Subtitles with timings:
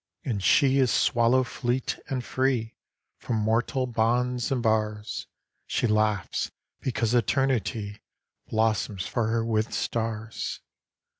[0.25, 2.73] And she is swallow fleet, and freeFrom
[3.33, 5.27] mortal bonds and bars.
[5.67, 10.59] She laughs, because eternityBlossoms for her with stars!